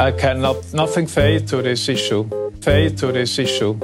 I 0.00 0.12
cannot 0.12 0.72
nothing 0.72 1.08
say 1.08 1.40
to 1.40 1.60
this 1.60 1.88
issue. 1.88 2.24
Say 2.60 2.88
to 2.90 3.10
this 3.10 3.36
issue. 3.36 3.74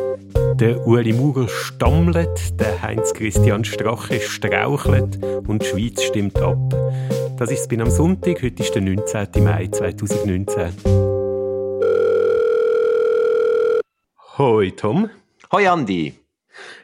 Der 0.55 0.87
Ueli 0.87 1.13
Maurer 1.13 1.49
stammelt, 1.49 2.61
der 2.61 2.81
Heinz-Christian 2.81 3.65
Strache 3.65 4.21
strauchelt 4.21 5.19
und 5.49 5.63
die 5.63 5.67
Schweiz 5.67 6.05
stimmt 6.05 6.39
ab. 6.39 6.57
Das 7.37 7.51
ist 7.51 7.69
bin 7.69 7.83
am 7.83 7.91
Sonntag, 7.91 8.45
heute 8.45 8.63
ist 8.63 8.73
der 8.77 8.83
19. 8.83 9.43
Mai 9.43 9.67
2019. 9.67 10.73
Hoi 14.39 14.71
Tom. 14.71 15.11
Hoi 15.51 15.67
Andi. 15.67 16.24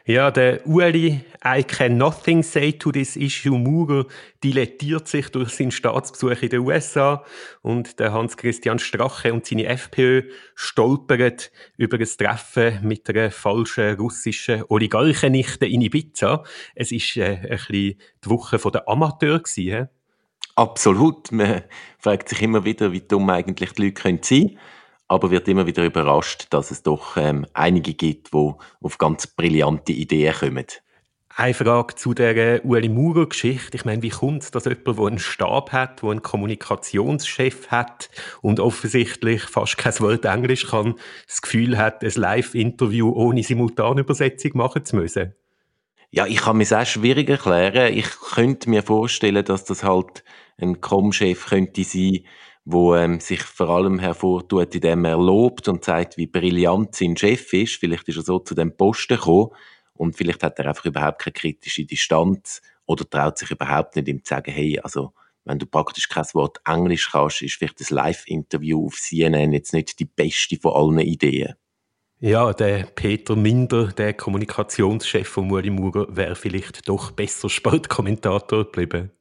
Ja, 0.05 0.31
der 0.31 0.65
Ueli 0.67 1.21
I 1.45 1.63
can 1.63 1.97
nothing 1.97 2.43
say 2.43 2.71
to 2.73 2.91
this 2.91 3.15
issue 3.15 3.57
Maurer 3.57 4.05
dilettiert 4.43 5.07
sich 5.07 5.29
durch 5.29 5.49
seinen 5.49 5.71
Staatsbesuch 5.71 6.41
in 6.41 6.49
den 6.49 6.59
USA 6.61 7.23
und 7.61 7.99
der 7.99 8.13
Hans-Christian 8.13 8.79
Strache 8.79 9.33
und 9.33 9.45
seine 9.45 9.65
FPÖ 9.65 10.29
stolpern 10.55 11.33
über 11.77 11.97
ein 11.97 12.05
Treffen 12.05 12.79
mit 12.83 13.09
einer 13.09 13.31
falschen 13.31 13.95
russischen 13.95 14.63
Oligarchennichte 14.67 15.65
in 15.65 15.81
Ibiza. 15.81 16.43
Es 16.75 16.91
ist 16.91 17.17
äh, 17.17 17.37
ein 17.37 17.57
bisschen 17.57 17.97
die 18.23 18.29
Woche 18.29 18.57
der 18.71 18.87
Amateur 18.87 19.39
gewesen, 19.39 19.89
Absolut. 20.55 21.31
Man 21.31 21.63
fragt 21.97 22.29
sich 22.29 22.41
immer 22.41 22.65
wieder, 22.65 22.91
wie 22.91 23.01
dumm 23.01 23.29
eigentlich 23.29 23.71
die 23.73 23.85
Leute 23.85 24.01
sein 24.01 24.21
können 24.21 24.59
aber 25.11 25.29
wird 25.29 25.49
immer 25.49 25.67
wieder 25.67 25.83
überrascht, 25.83 26.47
dass 26.51 26.71
es 26.71 26.83
doch 26.83 27.17
ähm, 27.17 27.45
einige 27.53 27.93
gibt, 27.93 28.33
die 28.33 28.53
auf 28.81 28.97
ganz 28.97 29.27
brillante 29.27 29.91
Ideen 29.91 30.33
kommen. 30.33 30.65
Eine 31.35 31.53
Frage 31.53 31.95
zu 31.95 32.13
der 32.13 32.63
Ueli 32.63 32.87
Maurer-Geschichte. 32.87 33.75
Ich 33.75 33.83
meine, 33.83 34.01
wie 34.03 34.09
kommt 34.09 34.43
es, 34.43 34.51
dass 34.51 34.63
jemand, 34.63 34.87
der 34.87 35.05
einen 35.05 35.19
Stab 35.19 35.73
hat, 35.73 36.01
der 36.01 36.11
einen 36.11 36.21
Kommunikationschef 36.21 37.67
hat 37.67 38.09
und 38.41 38.61
offensichtlich 38.61 39.41
fast 39.43 39.77
kein 39.77 39.99
Wort 39.99 40.23
Englisch 40.23 40.67
kann, 40.67 40.95
das 41.27 41.41
Gefühl 41.41 41.77
hat, 41.77 42.05
ein 42.05 42.11
Live-Interview 42.15 43.11
ohne 43.11 43.43
Simultanübersetzung 43.43 44.51
machen 44.53 44.85
zu 44.85 44.95
müssen? 44.95 45.35
Ja, 46.09 46.25
ich 46.25 46.37
kann 46.37 46.55
mir 46.55 46.63
es 46.63 46.71
auch 46.71 46.85
schwierig 46.85 47.29
erklären. 47.29 47.93
Ich 47.97 48.07
könnte 48.33 48.69
mir 48.69 48.83
vorstellen, 48.83 49.43
dass 49.43 49.65
das 49.65 49.83
halt 49.83 50.23
ein 50.57 50.79
Com-Chef 50.79 51.47
könnte 51.47 51.83
sein, 51.83 52.19
wo 52.65 52.95
ähm, 52.95 53.19
sich 53.19 53.41
vor 53.41 53.69
allem 53.69 53.99
hervortut, 53.99 54.75
indem 54.75 55.05
er 55.05 55.17
lobt 55.17 55.67
und 55.67 55.83
zeigt, 55.83 56.17
wie 56.17 56.27
brillant 56.27 56.95
sein 56.95 57.17
Chef 57.17 57.51
ist. 57.53 57.75
Vielleicht 57.75 58.07
ist 58.07 58.17
er 58.17 58.23
so 58.23 58.39
zu 58.39 58.53
dem 58.55 58.75
Posten 58.75 59.15
gekommen 59.15 59.49
und 59.93 60.15
vielleicht 60.15 60.43
hat 60.43 60.59
er 60.59 60.67
einfach 60.67 60.85
überhaupt 60.85 61.21
keine 61.21 61.33
kritische 61.33 61.85
Distanz 61.85 62.61
oder 62.85 63.09
traut 63.09 63.37
sich 63.37 63.51
überhaupt 63.51 63.95
nicht, 63.95 64.07
ihm 64.07 64.23
zu 64.23 64.29
sagen, 64.29 64.51
hey, 64.51 64.79
also 64.79 65.13
wenn 65.43 65.57
du 65.57 65.65
praktisch 65.65 66.07
kein 66.07 66.25
Wort 66.33 66.61
Englisch 66.65 67.09
kannst, 67.11 67.41
ist 67.41 67.55
vielleicht 67.55 67.79
das 67.79 67.89
Live-Interview 67.89 68.85
auf 68.85 68.95
CNN 68.95 69.53
jetzt 69.53 69.73
nicht 69.73 69.99
die 69.99 70.05
beste 70.05 70.57
von 70.57 70.73
allen 70.73 70.99
Ideen. 70.99 71.55
Ja, 72.19 72.53
der 72.53 72.83
Peter 72.83 73.35
Minder, 73.35 73.87
der 73.87 74.13
Kommunikationschef 74.13 75.27
von 75.27 75.47
Muri 75.47 75.71
Maurer, 75.71 76.15
wäre 76.15 76.35
vielleicht 76.35 76.87
doch 76.87 77.09
besser 77.09 77.49
Sportkommentator 77.49 78.65
geblieben. 78.65 79.11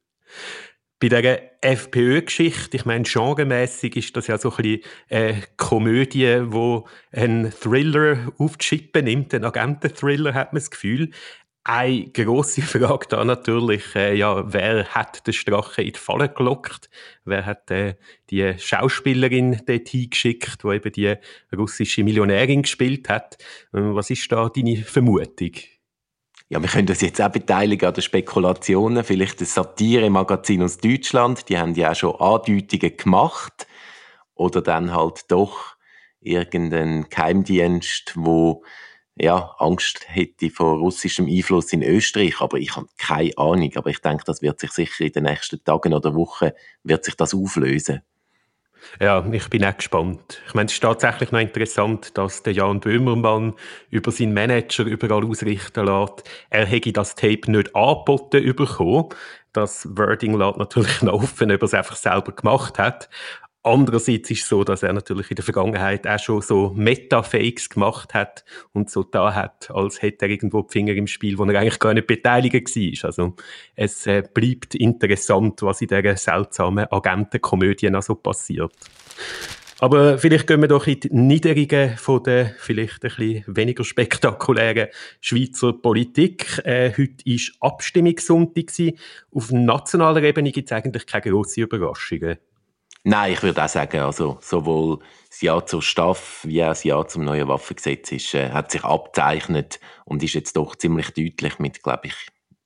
Bei 1.00 1.08
dieser 1.08 1.38
FPÖ-Geschichte, 1.62 2.76
ich 2.76 2.84
meine, 2.84 3.04
genremässig 3.04 3.96
ist 3.96 4.14
das 4.18 4.26
ja 4.26 4.36
so 4.36 4.50
ein 4.50 4.56
bisschen 4.56 4.80
eine 5.08 5.42
Komödie, 5.56 6.42
wo 6.44 6.86
ein 7.10 7.50
Thriller 7.58 8.30
auf 8.36 8.58
die 8.58 8.66
Schippe 8.66 9.02
nimmt, 9.02 9.32
ein 9.32 9.46
Agenten-Thriller, 9.46 10.34
hat 10.34 10.52
man 10.52 10.60
das 10.60 10.70
Gefühl. 10.70 11.10
Eine 11.64 12.10
grosse 12.10 12.60
Frage 12.78 13.06
da 13.08 13.24
natürlich, 13.24 13.94
äh, 13.94 14.14
ja, 14.14 14.52
wer 14.52 14.88
hat 14.88 15.26
den 15.26 15.32
Strache 15.32 15.80
in 15.80 15.92
die 15.92 15.98
Falle 15.98 16.28
gelockt? 16.28 16.90
Wer 17.24 17.46
hat 17.46 17.70
äh, 17.70 17.94
die 18.28 18.54
Schauspielerin 18.58 19.62
dort 19.66 19.88
hingeschickt, 19.88 20.62
die 20.62 20.68
eben 20.68 20.92
die 20.92 21.14
russische 21.56 22.04
Millionärin 22.04 22.60
gespielt 22.60 23.08
hat? 23.08 23.38
Was 23.72 24.10
ist 24.10 24.30
da 24.30 24.50
deine 24.50 24.76
Vermutung? 24.76 25.52
Ja, 26.52 26.60
wir 26.60 26.68
können 26.68 26.88
uns 26.88 27.00
jetzt 27.00 27.22
auch 27.22 27.28
beteiligen 27.28 27.86
an 27.86 27.94
den 27.94 28.02
Spekulationen. 28.02 29.04
Vielleicht 29.04 29.40
das 29.40 29.54
Satire-Magazin 29.54 30.64
aus 30.64 30.78
Deutschland, 30.78 31.48
die 31.48 31.56
haben 31.56 31.76
ja 31.76 31.92
auch 31.92 31.94
schon 31.94 32.16
Andeutungen 32.16 32.96
gemacht. 32.96 33.68
Oder 34.34 34.60
dann 34.60 34.92
halt 34.92 35.30
doch 35.30 35.76
irgendein 36.20 37.08
Geheimdienst, 37.08 38.14
wo 38.16 38.64
ja, 39.14 39.54
Angst 39.58 40.06
hätte 40.08 40.50
vor 40.50 40.78
russischem 40.78 41.26
Einfluss 41.28 41.72
in 41.72 41.84
Österreich. 41.84 42.40
Aber 42.40 42.58
ich 42.58 42.74
habe 42.74 42.88
keine 42.98 43.38
Ahnung. 43.38 43.70
Aber 43.76 43.90
ich 43.90 44.00
denke, 44.00 44.24
das 44.26 44.42
wird 44.42 44.58
sich 44.58 44.72
sicher 44.72 45.04
in 45.04 45.12
den 45.12 45.24
nächsten 45.24 45.62
Tagen 45.62 45.94
oder 45.94 46.16
Wochen 46.16 46.50
wird 46.82 47.04
sich 47.04 47.14
das 47.14 47.32
auflösen. 47.32 48.00
Ja, 49.00 49.24
ich 49.30 49.48
bin 49.48 49.64
auch 49.64 49.76
gespannt. 49.76 50.42
Ich 50.46 50.54
meine, 50.54 50.66
es 50.66 50.74
ist 50.74 50.80
tatsächlich 50.80 51.32
noch 51.32 51.40
interessant, 51.40 52.16
dass 52.16 52.42
der 52.42 52.52
Jan 52.52 52.80
Böhmermann 52.80 53.54
über 53.90 54.10
seinen 54.10 54.34
Manager 54.34 54.84
überall 54.84 55.24
ausrichten 55.24 55.86
lässt, 55.86 56.24
er 56.50 56.66
hätte 56.66 56.92
das 56.92 57.14
Tape 57.14 57.50
nicht 57.50 57.74
angeboten 57.74 58.54
bekommen. 58.54 59.08
Das 59.52 59.88
Wording 59.96 60.38
lässt 60.38 60.58
natürlich 60.58 61.02
noch 61.02 61.14
offen, 61.14 61.50
ob 61.50 61.62
er 61.62 61.64
es 61.64 61.74
einfach 61.74 61.96
selber 61.96 62.32
gemacht 62.32 62.78
hat. 62.78 63.08
Andererseits 63.62 64.30
ist 64.30 64.42
es 64.42 64.48
so, 64.48 64.64
dass 64.64 64.82
er 64.82 64.94
natürlich 64.94 65.30
in 65.30 65.34
der 65.34 65.44
Vergangenheit 65.44 66.06
auch 66.06 66.18
schon 66.18 66.40
so 66.40 66.72
Meta-Fakes 66.74 67.68
gemacht 67.68 68.14
hat 68.14 68.42
und 68.72 68.88
so 68.88 69.02
da 69.02 69.34
hat, 69.34 69.70
als 69.70 70.00
hätte 70.00 70.24
er 70.24 70.30
irgendwo 70.30 70.62
die 70.62 70.72
Finger 70.72 70.94
im 70.94 71.06
Spiel, 71.06 71.36
wo 71.36 71.44
er 71.44 71.60
eigentlich 71.60 71.78
gar 71.78 71.92
nicht 71.92 72.06
beteiligt 72.06 72.54
war. 72.54 73.06
Also 73.08 73.36
es 73.76 74.06
äh, 74.06 74.22
bleibt 74.32 74.74
interessant, 74.76 75.60
was 75.60 75.82
in 75.82 75.88
dieser 75.88 76.16
seltsamen 76.16 76.86
Agentenkomödie 76.90 77.90
noch 77.90 78.02
so 78.02 78.14
passiert. 78.14 78.72
Aber 79.78 80.18
vielleicht 80.18 80.46
gehen 80.46 80.60
wir 80.60 80.68
doch 80.68 80.86
in 80.86 81.00
die 81.00 81.08
Niederungen 81.10 81.96
von 81.96 82.22
der 82.22 82.54
vielleicht 82.58 83.04
ein 83.04 83.10
bisschen 83.10 83.44
weniger 83.46 83.84
spektakulären 83.84 84.88
Schweizer 85.20 85.74
Politik. 85.74 86.60
Äh, 86.64 86.92
heute 86.96 87.24
war 87.26 87.70
Abstimmungssonntag. 87.72 88.94
Auf 89.32 89.50
nationaler 89.50 90.22
Ebene 90.22 90.50
gibt 90.52 90.70
es 90.70 90.76
eigentlich 90.76 91.06
keine 91.06 91.30
grossen 91.30 91.62
Überraschungen. 91.62 92.38
Nein, 93.02 93.32
ich 93.32 93.42
würde 93.42 93.64
auch 93.64 93.68
sagen, 93.68 94.00
also 94.00 94.38
sowohl 94.42 94.98
das 95.28 95.40
Ja 95.40 95.64
zur 95.64 95.80
Staff 95.80 96.40
wie 96.44 96.62
auch 96.62 96.68
das 96.68 96.84
Ja 96.84 97.06
zum 97.06 97.24
neuen 97.24 97.48
Waffengesetz 97.48 98.12
ist, 98.12 98.34
äh, 98.34 98.50
hat 98.50 98.70
sich 98.70 98.84
abzeichnet 98.84 99.80
und 100.04 100.22
ist 100.22 100.34
jetzt 100.34 100.56
doch 100.56 100.76
ziemlich 100.76 101.10
deutlich 101.10 101.58
mit, 101.58 101.82
glaube 101.82 102.08
ich, 102.08 102.14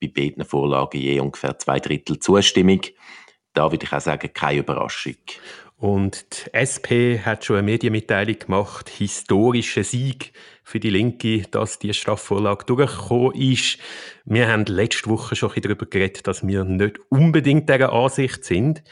bei 0.01 0.09
beiden 0.09 0.45
Vorlagen 0.45 1.01
je 1.01 1.21
ungefähr 1.21 1.57
zwei 1.59 1.79
Drittel 1.79 2.19
Zustimmung. 2.19 2.81
Da 3.53 3.71
würde 3.71 3.87
ich 3.87 3.93
auch 3.93 4.01
sagen, 4.01 4.33
keine 4.35 4.61
Überraschung. 4.61 5.15
Und 5.77 6.47
die 6.47 6.55
SP 6.57 7.21
hat 7.25 7.45
schon 7.45 7.57
eine 7.57 7.65
Medienmitteilung 7.65 8.39
gemacht, 8.39 8.89
historischer 8.89 9.85
Sieg 9.85 10.33
für 10.65 10.81
die 10.81 10.91
Linke, 10.91 11.43
dass 11.51 11.79
die 11.79 11.93
Strafvorlage 11.93 12.65
durchgekommen 12.65 13.35
ist. 13.35 13.79
Wir 14.25 14.49
haben 14.49 14.65
letzte 14.65 15.11
Woche 15.11 15.37
schon 15.37 15.53
darüber 15.61 15.87
geredet, 15.87 16.27
dass 16.27 16.47
wir 16.47 16.65
nicht 16.65 16.99
unbedingt 17.11 17.69
dieser 17.69 17.93
Ansicht 17.93 18.45
sind. 18.45 18.83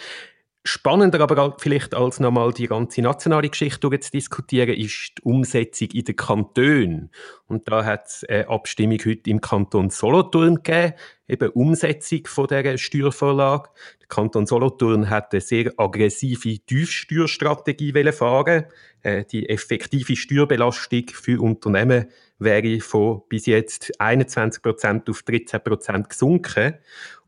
Spannender 0.64 1.20
aber 1.20 1.56
vielleicht 1.58 1.92
als 1.92 2.20
nochmal 2.20 2.52
die 2.52 2.68
ganze 2.68 3.02
nationale 3.02 3.48
Geschichte 3.48 3.80
zu 4.00 4.10
diskutieren, 4.12 4.76
ist 4.76 5.14
die 5.18 5.22
Umsetzung 5.22 5.88
in 5.92 6.04
den 6.04 6.14
Kantonen. 6.14 7.10
Und 7.48 7.66
da 7.68 7.84
hat 7.84 8.06
es 8.06 8.24
eine 8.28 8.48
Abstimmung 8.48 8.98
heute 9.04 9.28
im 9.28 9.40
Kanton 9.40 9.90
Solothurn 9.90 10.62
gegeben, 10.62 10.94
eben 11.26 11.48
Umsetzung 11.48 12.28
von 12.28 12.46
dieser 12.46 12.78
Steuervorlage. 12.78 13.70
Der 14.02 14.06
Kanton 14.06 14.46
Solothurn 14.46 15.10
hat 15.10 15.32
eine 15.32 15.40
sehr 15.40 15.72
aggressive 15.78 16.60
Tiefsteuerstrategie 16.60 18.12
fahren. 18.12 18.66
Äh, 19.02 19.24
die 19.24 19.48
effektive 19.48 20.14
Steuerbelastung 20.14 21.06
für 21.12 21.42
Unternehmen 21.42 22.06
wäre 22.38 22.78
von 22.78 23.22
bis 23.28 23.46
jetzt 23.46 24.00
21% 24.00 25.10
auf 25.10 25.22
13% 25.22 26.08
gesunken. 26.08 26.74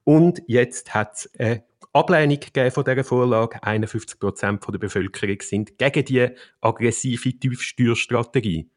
Und 0.05 0.43
jetzt 0.47 0.95
hat 0.95 1.15
es 1.15 1.31
eine 1.37 1.65
Ablehnung 1.95 2.41
von 2.73 2.85
dieser 2.85 3.05
Vorlage. 3.05 3.63
51 3.63 4.19
Prozent 4.19 4.67
der 4.67 4.79
Bevölkerung 4.79 5.41
sind 5.41 5.79
gegen 5.79 6.05
die 6.05 6.29
aggressive 6.61 7.39
Tiefsteuerstrategie. 7.39 8.69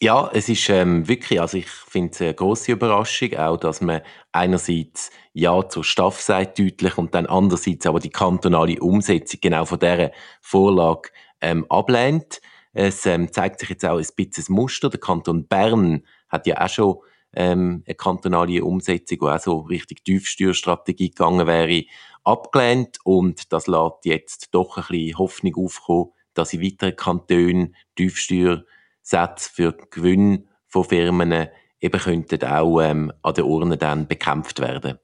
Ja, 0.00 0.28
es 0.32 0.48
ist 0.48 0.68
ähm, 0.68 1.06
wirklich, 1.06 1.40
also 1.40 1.56
ich 1.56 1.68
finde 1.68 2.10
es 2.12 2.20
eine 2.20 2.34
grosse 2.34 2.72
Überraschung, 2.72 3.34
auch, 3.34 3.58
dass 3.58 3.80
man 3.80 4.00
einerseits 4.32 5.10
Ja 5.32 5.68
zur 5.68 5.84
Staff 5.84 6.20
sagt, 6.20 6.58
deutlich, 6.58 6.98
und 6.98 7.14
dann 7.14 7.26
andererseits 7.26 7.86
aber 7.86 8.00
die 8.00 8.10
kantonale 8.10 8.80
Umsetzung 8.80 9.40
genau 9.40 9.64
von 9.64 9.78
dieser 9.78 10.10
Vorlage 10.40 11.10
ähm, 11.40 11.64
ablehnt. 11.68 12.40
Es 12.72 13.06
ähm, 13.06 13.32
zeigt 13.32 13.60
sich 13.60 13.70
jetzt 13.70 13.84
auch 13.84 13.98
ein 13.98 14.06
bisschen 14.16 14.32
das 14.34 14.48
Muster. 14.48 14.90
Der 14.90 15.00
Kanton 15.00 15.46
Bern 15.46 16.04
hat 16.28 16.46
ja 16.48 16.60
auch 16.60 16.68
schon 16.68 16.98
ähm, 17.38 17.84
eine 17.86 17.94
kantonale 17.94 18.64
Umsetzung, 18.64 19.18
die 19.20 19.26
auch 19.26 19.38
so 19.38 19.60
richtig 19.60 20.04
Tiefsteuerstrategie 20.04 21.10
gegangen 21.10 21.46
wäre, 21.46 21.84
abgelehnt 22.24 22.98
und 23.04 23.52
das 23.52 23.68
lässt 23.68 24.04
jetzt 24.04 24.48
doch 24.52 24.76
ein 24.76 24.84
bisschen 24.88 25.18
Hoffnung 25.18 25.54
aufkommen, 25.56 26.10
dass 26.34 26.52
in 26.52 26.62
weiteren 26.62 26.96
Kantonen 26.96 27.76
Tiefsteuersätze 27.94 29.50
für 29.52 29.72
Gewinn 29.90 30.48
von 30.66 30.82
Firmen 30.82 31.48
eben 31.80 32.00
könnten 32.00 32.44
auch 32.44 32.80
ähm, 32.80 33.12
an 33.22 33.34
den 33.34 33.44
Urnen 33.44 33.78
dann 33.78 34.08
bekämpft 34.08 34.58
werden. 34.58 34.98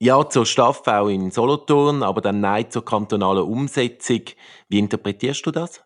Ja, 0.00 0.26
zur 0.26 0.46
Staffel 0.46 1.10
in 1.10 1.30
Solothurn, 1.30 2.02
aber 2.02 2.22
dann 2.22 2.40
nein 2.40 2.70
zur 2.70 2.84
kantonalen 2.84 3.44
Umsetzung. 3.44 4.22
Wie 4.68 4.78
interpretierst 4.78 5.44
du 5.44 5.50
das? 5.50 5.84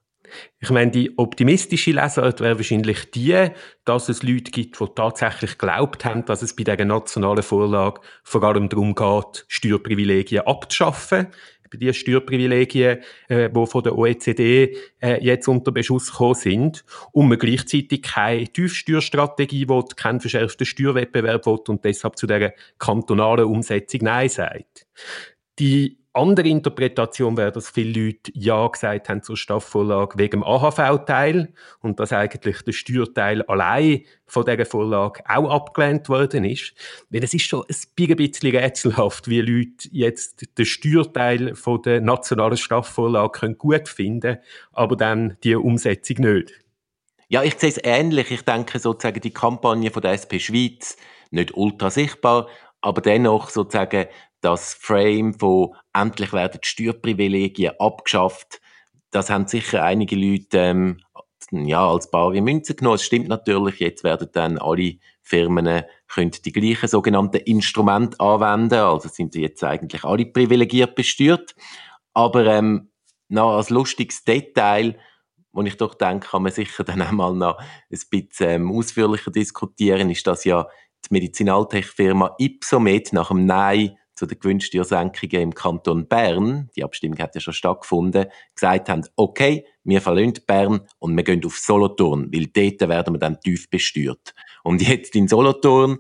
Ich 0.61 0.71
meine, 0.71 0.91
die 0.91 1.17
optimistische 1.19 1.93
Lesart 1.93 2.41
wäre 2.41 2.57
wahrscheinlich 2.57 3.11
die, 3.11 3.49
dass 3.85 4.09
es 4.09 4.23
Leute 4.23 4.51
gibt, 4.51 4.79
die 4.81 4.87
tatsächlich 4.95 5.59
glaubt 5.59 6.05
haben, 6.05 6.25
dass 6.25 6.43
es 6.43 6.55
bei 6.55 6.65
dieser 6.65 6.85
nationalen 6.85 7.43
Vorlage 7.43 8.01
vor 8.23 8.43
allem 8.45 8.69
darum 8.69 8.95
geht, 8.95 9.45
Steuerprivilegien 9.49 10.47
abzuschaffen 10.47 11.29
bei 11.73 11.79
den 11.79 11.95
Steuerprivilegien, 11.95 12.99
äh, 13.29 13.51
die 13.51 13.67
von 13.67 13.83
der 13.83 13.97
OECD 13.97 14.77
äh, 15.01 15.25
jetzt 15.25 15.49
unter 15.49 15.73
Beschuss 15.73 16.11
gekommen 16.11 16.35
sind, 16.35 16.85
und 17.13 17.29
man 17.29 17.39
gleichzeitig 17.39 18.03
keine 18.03 18.47
Tiefsteuerstrategie 18.47 19.69
will, 19.69 19.85
keinen 19.97 20.21
verschärften 20.21 20.67
Steuerwettbewerb 20.67 21.47
will 21.47 21.59
und 21.69 21.85
deshalb 21.85 22.17
zu 22.17 22.27
dieser 22.27 22.53
kantonalen 22.79 23.47
Umsetzung 23.47 24.01
Nein 24.03 24.29
sagt. 24.29 24.87
Die 25.59 26.02
andere 26.15 26.49
Interpretation 26.49 27.37
wäre, 27.37 27.53
dass 27.53 27.71
viele 27.71 28.07
Leute 28.07 28.31
Ja 28.35 28.67
gesagt 28.67 29.09
haben 29.09 29.23
zur 29.23 29.37
Staffelvorlage 29.37 30.19
wegen 30.19 30.43
AHV-Teil 30.43 31.53
und 31.81 32.01
dass 32.01 32.13
eigentlich 32.13 32.63
der 32.63 32.73
Steuerteil 32.73 33.43
allein 33.43 34.03
von 34.27 34.45
dieser 34.45 34.67
Vorlage 34.67 35.23
auch 35.27 35.51
abgelehnt 35.51 36.09
worden 36.09 36.45
ist. 36.45 36.75
Weil 37.11 37.25
es 37.25 37.33
ist 37.33 37.47
schon 37.47 37.65
ein 37.69 38.17
bisschen 38.17 38.57
rätselhaft, 38.57 39.29
wie 39.29 39.41
Leute 39.41 39.89
jetzt 39.91 40.47
den 40.59 40.67
Steuerteil 40.67 41.55
von 41.55 41.81
der 41.83 42.01
nationalen 42.01 42.57
Staffelvorlage 42.57 43.55
gut 43.55 43.89
finden 43.89 44.39
aber 44.73 44.97
dann 44.97 45.37
die 45.45 45.55
Umsetzung 45.55 46.17
nicht. 46.19 46.53
Ja, 47.29 47.43
ich 47.43 47.59
sehe 47.59 47.71
es 47.71 47.81
ähnlich. 47.83 48.31
Ich 48.31 48.43
denke 48.43 48.79
sozusagen 48.79 49.21
die 49.21 49.33
Kampagne 49.33 49.91
von 49.91 50.03
der 50.03 50.13
SP 50.19 50.39
Schweiz 50.39 50.97
nicht 51.31 51.55
ultra 51.55 51.91
sichtbar, 51.91 52.49
aber 52.81 53.01
dennoch 53.01 53.49
sozusagen 53.49 54.07
das 54.43 54.75
Frame 54.75 55.33
von 55.35 55.75
endlich 55.95 56.33
werden 56.33 56.61
die 56.63 56.69
Steuerprivilegien 56.69 57.73
abgeschafft, 57.79 58.61
das 59.11 59.31
haben 59.31 59.47
sicher 59.47 59.83
einige 59.83 60.17
Leute 60.17 60.59
ähm, 60.59 61.01
ja, 61.51 61.87
als 61.87 62.11
bare 62.11 62.41
Münze 62.41 62.75
genommen. 62.75 62.97
Es 62.97 63.05
stimmt 63.05 63.29
natürlich, 63.29 63.79
jetzt 63.79 64.05
werden 64.05 64.29
dann 64.33 64.59
alle 64.59 64.97
Firmen 65.23 65.85
können 66.09 66.31
die 66.45 66.53
gleichen 66.53 66.89
sogenannten 66.89 67.37
Instrumente 67.39 68.19
anwenden, 68.21 68.81
also 68.81 69.09
sind 69.09 69.35
jetzt 69.35 69.63
eigentlich 69.63 70.05
alle 70.05 70.27
privilegiert 70.27 70.95
besteuert. 70.95 71.55
Aber 72.15 72.47
ähm, 72.47 72.91
noch 73.29 73.57
als 73.57 73.71
lustiges 73.71 74.25
Detail, 74.25 74.99
wo 75.53 75.63
ich 75.63 75.77
doch 75.77 75.95
denke, 75.95 76.29
kann 76.29 76.43
man 76.43 76.53
sicher 76.53 76.85
dann 76.85 77.03
einmal 77.03 77.35
noch 77.35 77.59
ein 77.59 77.67
bisschen 77.89 78.49
ähm, 78.49 78.73
ausführlicher 78.73 79.31
diskutieren, 79.31 80.11
ist, 80.11 80.27
dass 80.27 80.45
ja 80.45 80.67
die 81.05 81.15
Medizinaltech-Firma 81.15 82.35
Ipsomed 82.39 83.13
nach 83.13 83.29
dem 83.29 83.47
Nein 83.47 83.97
zu 84.23 84.27
den 84.27 84.39
Gewinnsteuersenkungen 84.39 85.43
im 85.43 85.53
Kanton 85.53 86.07
Bern, 86.07 86.71
die 86.77 86.85
Abstimmung 86.85 87.19
hat 87.19 87.35
ja 87.35 87.41
schon 87.41 87.55
stattgefunden, 87.55 88.27
gesagt 88.55 88.89
haben, 88.89 89.05
okay, 89.17 89.67
wir 89.83 90.01
verlassen 90.01 90.45
Bern 90.47 90.87
und 91.01 91.17
wir 91.17 91.25
gehen 91.25 91.45
auf 91.45 91.59
Solothurn, 91.59 92.33
weil 92.33 92.47
dort 92.47 92.89
werden 92.89 93.15
wir 93.15 93.19
dann 93.19 93.41
tief 93.41 93.69
besteuert. 93.69 94.33
Und 94.63 94.81
jetzt 94.81 95.17
in 95.17 95.27
Solothurn 95.27 95.99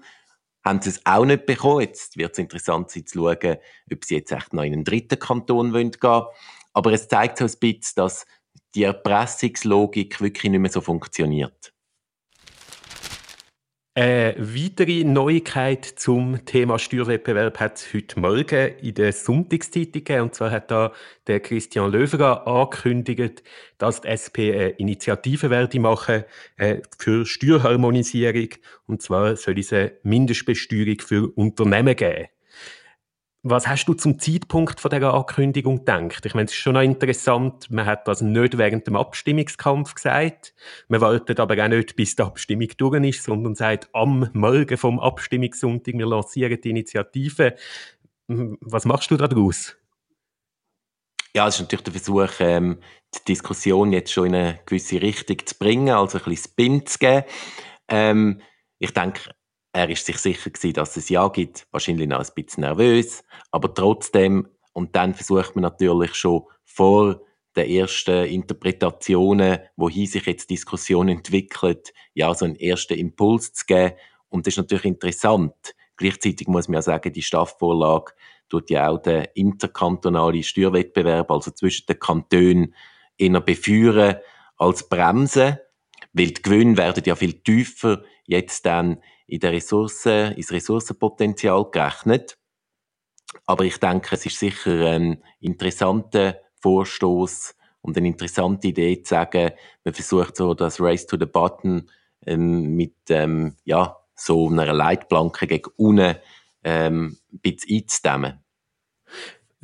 haben 0.64 0.80
sie 0.80 0.90
es 0.90 1.04
auch 1.04 1.24
nicht 1.24 1.46
bekommen. 1.46 1.80
Jetzt 1.80 2.16
wird 2.16 2.30
es 2.30 2.38
interessant 2.38 2.90
sein 2.90 3.06
zu 3.06 3.18
schauen, 3.18 3.56
ob 3.92 4.04
sie 4.04 4.14
jetzt 4.14 4.30
echt 4.30 4.52
noch 4.52 4.62
in 4.62 4.72
einen 4.72 4.84
dritten 4.84 5.18
Kanton 5.18 5.72
gehen 5.72 5.92
wollen. 6.00 6.24
Aber 6.74 6.92
es 6.92 7.08
zeigt 7.08 7.38
so 7.38 7.44
ein 7.44 7.52
bisschen, 7.58 7.94
dass 7.96 8.24
die 8.76 8.84
Erpressungslogik 8.84 10.20
wirklich 10.20 10.52
nicht 10.52 10.60
mehr 10.60 10.70
so 10.70 10.80
funktioniert. 10.80 11.74
Eine 13.94 14.34
weitere 14.38 15.04
Neuigkeit 15.04 15.84
zum 15.84 16.46
Thema 16.46 16.78
Steuerwettbewerb 16.78 17.60
hat 17.60 17.76
es 17.76 17.92
heute 17.92 18.20
Morgen 18.20 18.74
in 18.80 18.94
der 18.94 19.12
Sonntagszeitung 19.12 19.92
gegeben. 19.92 20.22
Und 20.22 20.34
zwar 20.34 20.50
hat 20.50 20.70
da 20.70 20.92
der 21.26 21.40
Christian 21.40 21.92
Löwerer 21.92 22.46
angekündigt, 22.46 23.42
dass 23.76 24.00
die 24.00 24.08
SP 24.08 24.48
eine 24.48 24.70
Initiative 24.70 25.50
werde 25.50 25.78
machen 25.78 26.24
äh, 26.56 26.78
für 26.96 27.26
Steuerharmonisierung. 27.26 28.48
Und 28.86 29.02
zwar 29.02 29.36
soll 29.36 29.58
es 29.58 29.74
eine 29.74 29.92
Mindestbesteuerung 30.04 31.00
für 31.00 31.30
Unternehmen 31.36 31.94
geben. 31.94 32.28
Was 33.44 33.66
hast 33.66 33.86
du 33.86 33.94
zum 33.94 34.20
Zeitpunkt 34.20 34.78
von 34.78 34.88
dieser 34.88 35.14
Ankündigung 35.14 35.78
gedacht? 35.78 36.24
Ich 36.24 36.34
meine, 36.34 36.44
es 36.44 36.52
ist 36.52 36.58
schon 36.58 36.74
noch 36.74 36.80
interessant, 36.80 37.68
man 37.72 37.86
hat 37.86 38.06
das 38.06 38.20
nicht 38.20 38.56
während 38.56 38.86
dem 38.86 38.94
Abstimmungskampf 38.94 39.96
gesagt. 39.96 40.54
Man 40.86 41.00
wartet 41.00 41.40
aber 41.40 41.60
auch 41.64 41.68
nicht, 41.68 41.96
bis 41.96 42.14
die 42.14 42.22
Abstimmung 42.22 42.68
durch 42.76 43.02
ist, 43.04 43.24
sondern 43.24 43.56
sagt 43.56 43.88
am 43.94 44.30
Morgen 44.32 44.76
vom 44.76 45.00
Abstimmungssonntag, 45.00 45.94
wir 45.94 46.06
lancieren 46.06 46.60
die 46.60 46.70
Initiative. 46.70 47.56
Was 48.28 48.84
machst 48.84 49.10
du 49.10 49.16
daraus? 49.16 49.76
Ja, 51.34 51.48
es 51.48 51.56
ist 51.56 51.62
natürlich 51.62 51.84
der 51.84 51.94
Versuch, 51.94 52.30
ähm, 52.38 52.78
die 53.12 53.24
Diskussion 53.24 53.92
jetzt 53.92 54.12
schon 54.12 54.26
in 54.26 54.34
eine 54.36 54.60
gewisse 54.66 55.02
Richtung 55.02 55.44
zu 55.44 55.58
bringen, 55.58 55.88
also 55.88 56.18
ein 56.18 56.24
bisschen 56.24 56.44
Spin 56.52 56.86
zu 56.86 56.98
geben. 56.98 57.24
Ähm, 57.88 58.40
ich 58.78 58.92
denke, 58.92 59.34
er 59.72 59.88
ist 59.88 60.04
sich 60.06 60.18
sicher 60.18 60.50
gewesen, 60.50 60.74
dass 60.74 60.96
es 60.96 61.08
Ja 61.08 61.28
gibt, 61.28 61.66
wahrscheinlich 61.70 62.08
noch 62.08 62.20
ein 62.20 62.34
bisschen 62.34 62.62
nervös, 62.62 63.24
aber 63.50 63.72
trotzdem, 63.72 64.48
und 64.72 64.94
dann 64.96 65.14
versucht 65.14 65.56
man 65.56 65.62
natürlich 65.62 66.14
schon 66.14 66.42
vor 66.64 67.20
den 67.56 67.68
ersten 67.68 68.24
Interpretationen, 68.26 69.58
wohin 69.76 70.06
sich 70.06 70.24
jetzt 70.26 70.50
Diskussion 70.50 71.08
entwickelt, 71.08 71.92
ja, 72.14 72.32
so 72.34 72.44
einen 72.46 72.56
ersten 72.56 72.98
Impuls 72.98 73.52
zu 73.52 73.66
geben. 73.66 73.94
Und 74.28 74.46
das 74.46 74.54
ist 74.54 74.58
natürlich 74.58 74.86
interessant. 74.86 75.54
Gleichzeitig 75.96 76.48
muss 76.48 76.68
man 76.68 76.76
ja 76.76 76.82
sagen, 76.82 77.12
die 77.12 77.22
Staffvorlage 77.22 78.12
tut 78.48 78.70
ja 78.70 78.88
auch 78.88 78.98
den 78.98 79.26
interkantonalen 79.34 80.42
Steuerwettbewerb, 80.42 81.30
also 81.30 81.50
zwischen 81.50 81.86
den 81.86 81.98
Kantonen, 81.98 82.74
eher 83.18 83.40
befeuern 83.40 84.16
als 84.56 84.88
bremsen, 84.88 85.58
weil 86.12 86.28
die 86.28 86.42
Gewinne 86.42 86.76
werden 86.76 87.04
ja 87.04 87.14
viel 87.14 87.34
tiefer 87.42 88.02
jetzt 88.26 88.64
dann 88.64 89.02
in 89.32 89.40
der 89.40 89.52
Ressourcen, 89.52 90.32
ins 90.32 90.52
Ressourcenpotenzial 90.52 91.70
gerechnet. 91.70 92.36
Aber 93.46 93.64
ich 93.64 93.78
denke, 93.78 94.14
es 94.14 94.26
ist 94.26 94.38
sicher 94.38 94.90
ein 94.90 95.22
interessanter 95.40 96.36
Vorstoß 96.60 97.54
und 97.80 97.96
eine 97.96 98.08
interessante 98.08 98.68
Idee 98.68 99.02
zu 99.02 99.14
sagen, 99.14 99.52
man 99.84 99.94
versucht 99.94 100.36
so 100.36 100.52
das 100.52 100.80
Race 100.80 101.06
to 101.06 101.16
the 101.18 101.24
Button 101.24 101.90
ähm, 102.26 102.76
mit 102.76 102.94
ähm, 103.08 103.56
ja, 103.64 103.96
so 104.14 104.50
einer 104.50 104.70
Leitplanke 104.70 105.46
gegen 105.46 105.70
unten 105.76 106.16
ähm, 106.62 107.16
ein 107.32 107.40
bisschen 107.40 107.78
einzudämmen. 107.78 108.44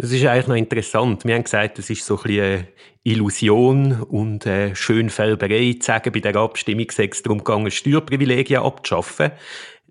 Das 0.00 0.12
ist 0.12 0.24
eigentlich 0.24 0.46
noch 0.46 0.54
interessant. 0.54 1.24
Wir 1.24 1.34
haben 1.34 1.42
gesagt, 1.42 1.80
es 1.80 1.90
ist 1.90 2.06
so 2.06 2.18
ein 2.18 2.22
bisschen 2.22 2.68
Illusion 3.02 4.00
und 4.02 4.46
eine 4.46 4.76
Schönfärberei 4.76 5.74
zu 5.80 5.86
sagen, 5.86 6.12
bei 6.12 6.20
der 6.20 6.36
Abstimmung 6.36 6.88
sei 6.92 7.08
es 7.10 7.20
darum 7.24 7.38
gegangen, 7.38 7.68
Steuerprivilegien 7.72 8.62
abzuschaffen. 8.62 9.32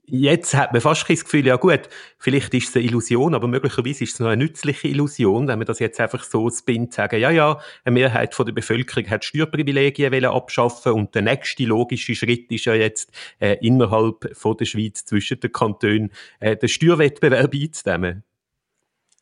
Jetzt 0.05 0.53
hat 0.53 0.71
man 0.71 0.79
fast 0.79 1.09
das 1.09 1.25
Gefühl, 1.25 1.45
ja 1.45 1.57
gut, 1.57 1.89
vielleicht 2.19 2.53
ist 2.53 2.69
es 2.69 2.75
eine 2.77 2.85
Illusion, 2.85 3.35
aber 3.35 3.49
möglicherweise 3.49 4.05
ist 4.05 4.13
es 4.13 4.19
noch 4.21 4.29
eine 4.29 4.41
nützliche 4.41 4.87
Illusion, 4.87 5.49
wenn 5.49 5.59
man 5.59 5.65
das 5.65 5.79
jetzt 5.79 5.99
einfach 5.99 6.23
so 6.23 6.49
spinnt, 6.49 6.93
sagen, 6.93 7.19
ja, 7.19 7.29
ja, 7.29 7.59
eine 7.83 7.93
Mehrheit 7.93 8.33
von 8.33 8.45
der 8.45 8.53
Bevölkerung 8.53 9.09
hat 9.09 9.25
Steuerprivilegien 9.25 10.23
abschaffen 10.23 10.93
und 10.93 11.15
der 11.15 11.23
nächste 11.23 11.65
logische 11.65 12.15
Schritt 12.15 12.49
ist 12.49 12.63
ja 12.63 12.75
jetzt 12.75 13.11
äh, 13.39 13.57
innerhalb 13.59 14.29
von 14.37 14.55
der 14.55 14.63
Schweiz 14.63 15.03
zwischen 15.03 15.41
den 15.41 15.51
Kantonen 15.51 16.13
äh, 16.39 16.55
den 16.55 16.69
Steuerwettbewerb 16.69 17.53
einzudämmen. 17.53 18.23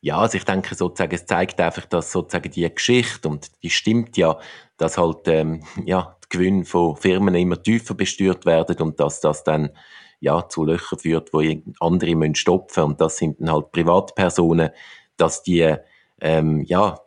Ja, 0.06 0.18
also 0.18 0.36
ich 0.36 0.44
denke 0.44 0.76
sozusagen, 0.76 1.16
es 1.16 1.26
zeigt 1.26 1.60
einfach, 1.60 1.84
dass 1.84 2.12
sozusagen 2.12 2.48
die 2.52 2.72
Geschichte, 2.72 3.28
und 3.28 3.50
die 3.64 3.70
stimmt 3.70 4.16
ja, 4.16 4.38
dass 4.76 4.98
halt, 4.98 5.26
ähm, 5.26 5.64
ja, 5.84 6.16
die 6.22 6.28
Gewinne 6.28 6.64
von 6.64 6.96
Firmen 6.96 7.34
immer 7.34 7.60
tiefer 7.60 7.94
besteuert 7.94 8.46
werden 8.46 8.76
und 8.78 9.00
dass 9.00 9.20
das 9.20 9.42
dann, 9.42 9.70
ja, 10.20 10.48
zu 10.48 10.64
Löchern 10.64 11.00
führt, 11.00 11.32
wo 11.32 11.42
andere 11.80 12.14
müssen 12.14 12.36
stopfen. 12.36 12.84
Und 12.84 13.00
das 13.00 13.16
sind 13.16 13.40
dann 13.40 13.50
halt 13.50 13.72
Privatpersonen, 13.72 14.70
dass 15.16 15.42
die, 15.42 15.74
ähm, 16.20 16.62
ja, 16.62 17.00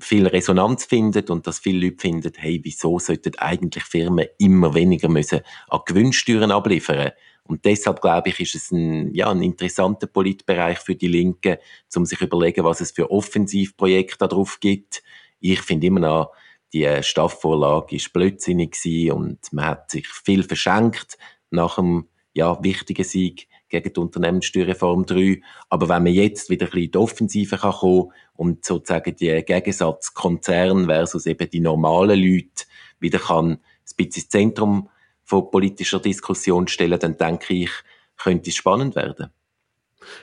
viel 0.00 0.26
Resonanz 0.26 0.84
findet 0.84 1.30
und 1.30 1.46
dass 1.46 1.58
viele 1.58 1.86
Leute 1.86 2.00
finden, 2.00 2.32
hey, 2.36 2.60
wieso 2.62 2.98
sollten 2.98 3.36
eigentlich 3.38 3.84
Firmen 3.84 4.26
immer 4.38 4.74
weniger 4.74 5.08
müssen 5.08 5.40
an 5.68 5.80
Gewinnsteuern 5.86 6.50
abliefern? 6.50 7.12
Und 7.44 7.64
deshalb 7.64 8.00
glaube 8.00 8.30
ich, 8.30 8.40
ist 8.40 8.54
es 8.54 8.70
ein, 8.70 9.12
ja, 9.14 9.30
ein 9.30 9.42
interessanter 9.42 10.06
Politbereich 10.06 10.78
für 10.78 10.94
die 10.94 11.08
Linken, 11.08 11.56
um 11.96 12.06
sich 12.06 12.20
überlegen, 12.20 12.64
was 12.64 12.80
es 12.80 12.92
für 12.92 13.10
Offensivprojekte 13.10 14.28
darauf 14.28 14.60
gibt. 14.60 15.02
Ich 15.40 15.60
finde 15.60 15.88
immer 15.88 16.00
noch, 16.00 16.32
die 16.72 16.88
Staffvorlage 17.02 17.96
ist 17.96 18.12
blödsinnig 18.12 18.76
und 19.12 19.38
man 19.52 19.66
hat 19.66 19.90
sich 19.90 20.06
viel 20.06 20.42
verschenkt 20.42 21.18
nach 21.50 21.76
dem 21.76 22.08
ja, 22.32 22.62
wichtigen 22.62 23.04
Sieg 23.04 23.48
gegen 23.72 23.92
die 23.92 24.00
Unternehmenssteuerreform 24.00 25.06
3. 25.06 25.40
Aber 25.70 25.88
wenn 25.88 26.04
man 26.04 26.12
jetzt 26.12 26.50
wieder 26.50 26.66
ein 26.66 26.70
bisschen 26.70 26.84
in 26.84 26.90
die 26.92 26.98
Offensive 26.98 27.56
kann 27.56 27.72
kommen 27.72 28.12
und 28.34 28.64
sozusagen 28.64 29.16
die 29.16 29.42
Gegensatz 29.44 30.14
Konzern 30.14 30.86
versus 30.86 31.26
eben 31.26 31.48
die 31.50 31.60
normalen 31.60 32.20
Leute 32.20 32.66
wieder 33.00 33.18
kann 33.18 33.52
ein 33.52 33.58
bisschen 33.96 34.22
ins 34.22 34.28
Zentrum 34.28 34.88
von 35.24 35.50
politischer 35.50 35.98
Diskussion 35.98 36.68
stellen, 36.68 37.00
dann 37.00 37.16
denke 37.16 37.54
ich, 37.54 37.70
könnte 38.16 38.50
es 38.50 38.56
spannend 38.56 38.94
werden. 38.94 39.30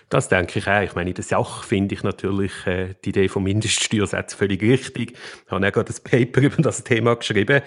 Das 0.09 0.29
denke 0.29 0.59
ich 0.59 0.67
auch. 0.67 0.81
Ich 0.81 0.95
meine, 0.95 1.09
in 1.09 1.15
der 1.15 1.23
Sache 1.23 1.65
finde 1.65 1.95
ich 1.95 2.03
natürlich 2.03 2.51
äh, 2.65 2.95
die 3.03 3.09
Idee 3.09 3.27
vom 3.27 3.43
Mindeststeuersatz 3.43 4.33
völlig 4.33 4.61
richtig. 4.61 5.13
Ich 5.13 5.51
habe 5.51 5.65
auch 5.65 5.71
gerade 5.71 5.93
ein 5.93 6.03
Paper 6.03 6.41
über 6.45 6.61
das 6.61 6.83
Thema 6.83 7.15
geschrieben. 7.15 7.61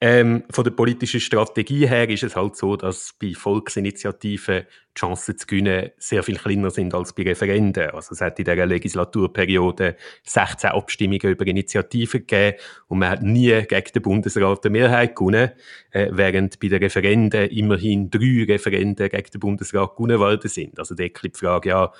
Ähm, 0.00 0.44
von 0.50 0.64
der 0.64 0.70
politischen 0.70 1.20
Strategie 1.20 1.88
her 1.88 2.08
ist 2.08 2.22
es 2.22 2.36
halt 2.36 2.56
so, 2.56 2.76
dass 2.76 3.14
bei 3.20 3.34
Volksinitiativen 3.34 4.66
die 4.98 5.00
Chancen 5.00 5.38
zu 5.38 5.46
gewinnen 5.46 5.90
sehr 5.98 6.22
viel 6.22 6.36
kleiner 6.36 6.70
sind 6.70 6.94
als 6.94 7.12
bei 7.12 7.22
Referenden. 7.22 7.90
Also 7.90 8.12
es 8.12 8.20
hat 8.20 8.38
in 8.38 8.44
dieser 8.44 8.66
Legislaturperiode 8.66 9.96
16 10.24 10.70
Abstimmungen 10.70 11.20
über 11.22 11.46
Initiativen 11.46 12.26
gegeben 12.26 12.58
und 12.88 12.98
man 12.98 13.10
hat 13.10 13.22
nie 13.22 13.62
gegen 13.62 13.92
den 13.94 14.02
Bundesrat 14.02 14.64
eine 14.64 14.72
Mehrheit 14.72 15.14
gewonnen, 15.14 15.52
äh, 15.90 16.08
während 16.10 16.58
bei 16.58 16.68
den 16.68 16.82
Referenden 16.82 17.48
immerhin 17.50 18.10
drei 18.10 18.44
Referenden 18.48 19.08
gegen 19.08 19.30
den 19.30 19.40
Bundesrat 19.40 19.96
gewonnen 19.96 20.18
worden 20.18 20.48
sind. 20.48 20.78
Also 20.78 20.94
die 20.94 21.12
Frage, 21.32 21.57
ja, 21.64 21.92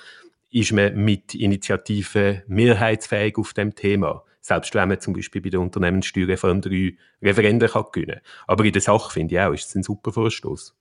ist 0.51 0.71
man 0.71 0.95
mit 0.95 1.35
Initiativen 1.35 2.41
mehrheitsfähig 2.47 3.37
auf 3.37 3.53
dem 3.53 3.75
Thema? 3.75 4.23
Selbst 4.41 4.73
wenn 4.73 4.89
man 4.89 4.99
zum 4.99 5.13
Beispiel 5.13 5.41
bei 5.41 5.49
der 5.49 5.59
Unternehmenssteuerreform 5.59 6.61
drei 6.61 6.97
Referenden 7.21 7.69
kann 7.69 7.85
gewinnen 7.91 8.15
kann. 8.15 8.45
Aber 8.47 8.65
in 8.65 8.73
der 8.73 8.81
Sache 8.81 9.11
finde 9.11 9.35
ich 9.35 9.41
auch, 9.41 9.53
ist 9.53 9.67
es 9.67 9.75
ein 9.75 9.83
super 9.83 10.11
Vorstoß. 10.11 10.75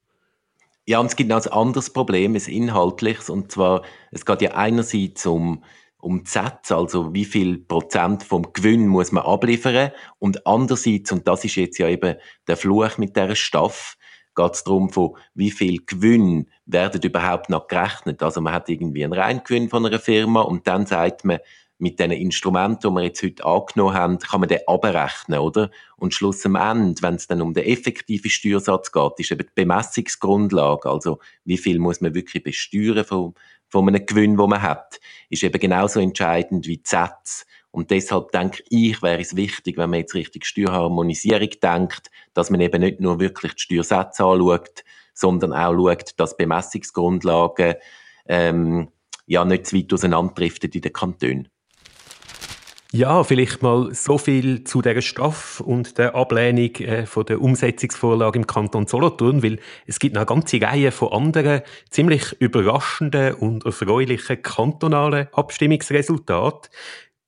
Ja, 0.86 1.00
und 1.00 1.06
es 1.06 1.16
gibt 1.16 1.28
noch 1.28 1.44
ein 1.44 1.52
anderes 1.52 1.90
Problem, 1.90 2.34
ein 2.34 2.40
inhaltliches, 2.40 3.28
und 3.28 3.52
zwar, 3.52 3.82
es 4.10 4.24
geht 4.24 4.40
ja 4.40 4.52
einerseits 4.52 5.26
um, 5.26 5.62
um 5.98 6.24
die 6.24 6.30
Sätze, 6.30 6.76
also 6.76 7.12
wie 7.12 7.26
viel 7.26 7.58
Prozent 7.58 8.22
vom 8.22 8.54
Gewinn 8.54 8.88
muss 8.88 9.12
man 9.12 9.24
abliefern, 9.24 9.90
und 10.18 10.46
andererseits, 10.46 11.12
und 11.12 11.28
das 11.28 11.44
ist 11.44 11.56
jetzt 11.56 11.76
ja 11.76 11.88
eben 11.88 12.16
der 12.46 12.56
Fluch 12.56 12.96
mit 12.96 13.16
der 13.16 13.34
Staff, 13.34 13.97
geht 14.38 14.54
es 14.54 14.64
darum, 14.64 14.90
von 14.90 15.16
wie 15.34 15.50
viel 15.50 15.80
Gewinn 15.84 16.46
werden 16.64 17.02
überhaupt 17.02 17.50
noch 17.50 17.66
gerechnet. 17.66 18.22
Also 18.22 18.40
man 18.40 18.52
hat 18.52 18.68
irgendwie 18.68 19.04
einen 19.04 19.12
Reingewinn 19.12 19.68
von 19.68 19.84
einer 19.84 19.98
Firma 19.98 20.42
und 20.42 20.66
dann 20.66 20.86
sagt 20.86 21.24
man, 21.24 21.40
mit 21.80 22.00
den 22.00 22.10
Instrumenten, 22.10 22.90
die 22.90 22.94
wir 22.94 23.04
jetzt 23.04 23.22
heute 23.22 23.44
angenommen 23.44 23.94
haben, 23.94 24.18
kann 24.18 24.40
man 24.40 24.48
den 24.48 24.60
abrechnen, 24.66 25.38
oder? 25.38 25.70
Und 25.96 26.12
Schluss 26.12 26.44
am 26.44 26.56
Ende, 26.56 27.00
wenn 27.02 27.14
es 27.14 27.28
dann 27.28 27.40
um 27.40 27.54
den 27.54 27.64
effektiven 27.64 28.30
Steuersatz 28.30 28.90
geht, 28.90 29.12
ist 29.18 29.30
eben 29.30 29.46
die 29.46 29.52
Bemessungsgrundlage, 29.54 30.88
also 30.88 31.18
wie 31.44 31.58
viel 31.58 31.78
muss 31.78 32.00
man 32.00 32.14
wirklich 32.14 32.42
besteuern 32.42 33.04
von, 33.04 33.34
von 33.68 33.88
einem 33.88 34.04
Gewinn, 34.04 34.36
den 34.36 34.48
man 34.48 34.62
hat, 34.62 34.98
ist 35.30 35.44
eben 35.44 35.60
genauso 35.60 36.00
entscheidend 36.00 36.66
wie 36.66 36.78
die 36.78 36.82
Sätze. 36.84 37.44
Und 37.70 37.90
deshalb 37.90 38.32
denke 38.32 38.62
ich, 38.70 39.02
wäre 39.02 39.20
es 39.20 39.36
wichtig, 39.36 39.76
wenn 39.76 39.90
man 39.90 40.00
jetzt 40.00 40.14
richtig 40.14 40.46
Steuerharmonisierung 40.46 41.50
denkt, 41.62 42.10
dass 42.34 42.50
man 42.50 42.60
eben 42.60 42.80
nicht 42.80 43.00
nur 43.00 43.20
wirklich 43.20 43.54
die 43.54 43.62
Steuersätze 43.62 44.24
anschaut, 44.24 44.84
sondern 45.14 45.52
auch 45.52 45.74
schaut, 45.74 46.18
dass 46.18 46.36
Bemessungsgrundlagen 46.36 47.74
ähm, 48.26 48.88
ja 49.26 49.44
nicht 49.44 49.66
zu 49.66 49.76
weit 49.76 49.92
auseinanderdriften 49.92 50.70
in 50.70 50.80
den 50.80 50.92
Kantonen. 50.92 51.48
Ja, 52.90 53.22
vielleicht 53.22 53.62
mal 53.62 53.92
so 53.92 54.16
viel 54.16 54.64
zu 54.64 54.80
der 54.80 55.02
Strafe 55.02 55.62
und 55.62 55.98
der 55.98 56.14
Ablehnung 56.14 56.74
äh, 56.76 57.04
von 57.04 57.26
der 57.26 57.42
Umsetzungsvorlage 57.42 58.38
im 58.38 58.46
Kanton 58.46 58.86
Solothurn, 58.86 59.42
weil 59.42 59.58
es 59.86 59.98
gibt 59.98 60.14
noch 60.14 60.22
eine 60.22 60.26
ganze 60.26 60.62
Reihe 60.62 60.90
von 60.90 61.12
anderen 61.12 61.60
ziemlich 61.90 62.32
überraschenden 62.40 63.34
und 63.34 63.66
erfreulichen 63.66 64.40
kantonalen 64.40 65.28
Abstimmungsresultaten. 65.32 66.70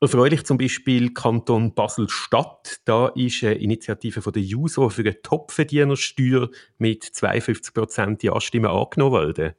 Erfreulich 0.03 0.47
zum 0.47 0.57
Beispiel 0.57 1.13
Kanton 1.13 1.75
Basel-Stadt. 1.75 2.81
Da 2.87 3.09
ist 3.09 3.45
eine 3.45 3.57
Initiative 3.57 4.23
von 4.23 4.33
der 4.33 4.41
JUSO 4.41 4.89
für 4.89 5.03
eine 5.03 5.21
Topverdienersteuer 5.21 6.49
mit 6.79 7.05
52% 7.05 8.25
Ja-Stimmen 8.25 8.71
angenommen 8.71 9.13
worden. 9.13 9.53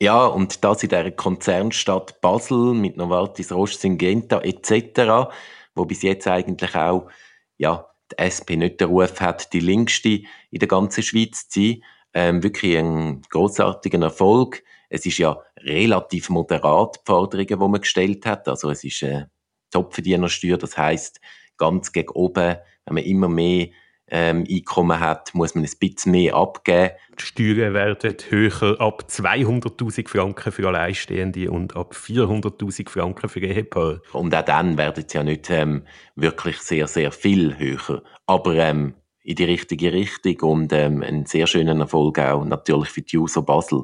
Ja, 0.00 0.26
und 0.26 0.64
das 0.64 0.82
in 0.82 0.88
der 0.88 1.12
Konzernstadt 1.12 2.20
Basel 2.20 2.74
mit 2.74 2.96
Novartis, 2.96 3.52
Roche, 3.52 3.78
Syngenta 3.78 4.40
etc., 4.40 5.30
wo 5.76 5.84
bis 5.84 6.02
jetzt 6.02 6.26
eigentlich 6.26 6.74
auch 6.74 7.08
ja, 7.56 7.88
die 8.10 8.18
SP 8.26 8.58
nicht 8.58 8.80
den 8.80 8.88
Ruf 8.88 9.20
hat, 9.20 9.52
die 9.52 9.60
linkste 9.60 10.22
in 10.50 10.58
der 10.58 10.68
ganzen 10.68 11.04
Schweiz 11.04 11.48
zu 11.48 11.60
sein. 11.60 11.82
Ähm, 12.12 12.42
wirklich 12.42 12.76
ein 12.76 13.22
großartiger 13.30 14.02
Erfolg. 14.02 14.64
Es 14.88 15.06
ist 15.06 15.18
ja 15.18 15.40
relativ 15.58 16.28
moderat, 16.28 16.96
die 16.96 17.00
Forderungen, 17.04 17.46
die 17.46 17.56
man 17.56 17.80
gestellt 17.80 18.26
hat. 18.26 18.48
Also 18.48 18.70
es 18.70 18.82
ist 18.82 19.04
eine 19.04 19.30
Topverdienersteuer, 19.70 20.58
das 20.58 20.76
heißt 20.76 21.20
ganz 21.56 21.92
gegen 21.92 22.10
oben, 22.10 22.56
wenn 22.84 22.94
man 22.94 23.04
immer 23.04 23.28
mehr 23.28 23.68
ähm, 24.08 24.44
Einkommen 24.48 25.00
hat, 25.00 25.34
muss 25.34 25.54
man 25.54 25.64
ein 25.64 25.70
bisschen 25.80 26.12
mehr 26.12 26.34
abgeben. 26.34 26.90
Die 27.18 27.24
Steuern 27.24 27.74
werden 27.74 28.16
höher 28.28 28.80
ab 28.80 29.04
200'000 29.08 30.08
Franken 30.08 30.52
für 30.52 30.68
Alleinstehende 30.68 31.50
und 31.50 31.74
ab 31.74 31.94
400'000 31.94 32.88
Franken 32.88 33.28
für 33.28 33.40
Ehepaare. 33.40 34.02
Und 34.12 34.34
auch 34.34 34.44
dann 34.44 34.78
werden 34.78 35.04
sie 35.08 35.16
ja 35.16 35.24
nicht 35.24 35.50
ähm, 35.50 35.82
wirklich 36.14 36.58
sehr, 36.58 36.86
sehr 36.86 37.10
viel 37.10 37.58
höher. 37.58 38.02
Aber 38.26 38.54
ähm, 38.54 38.94
in 39.24 39.34
die 39.34 39.44
richtige 39.44 39.92
Richtung 39.92 40.40
und 40.50 40.72
ähm, 40.72 41.02
einen 41.02 41.26
sehr 41.26 41.48
schönen 41.48 41.80
Erfolg 41.80 42.20
auch 42.20 42.44
natürlich 42.44 42.90
für 42.90 43.02
die 43.02 43.18
User 43.18 43.42
Basel. 43.42 43.82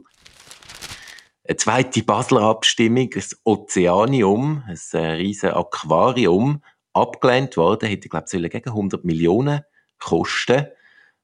Eine 1.45 1.57
zweite 1.57 2.05
Basler 2.05 2.43
Abstimmung, 2.43 3.11
das 3.11 3.41
Ozeanium, 3.45 4.63
ein 4.67 4.79
äh, 4.93 5.13
riesiges 5.15 5.53
Aquarium, 5.53 6.63
abgelehnt 6.93 7.57
worden, 7.57 7.89
hätte, 7.89 8.09
glaube 8.09 8.27
ich, 8.31 8.51
gegen 8.51 8.69
100 8.69 9.05
Millionen 9.05 9.63
Kosten. 9.99 10.67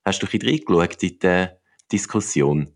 Hast 0.05 0.23
du 0.23 0.27
ein 0.27 0.41
reingeschaut 0.43 1.03
in 1.05 1.19
die 1.21 1.47
Diskussion? 1.93 2.73